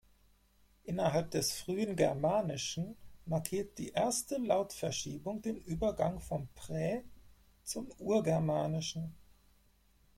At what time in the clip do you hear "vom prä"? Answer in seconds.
6.19-7.03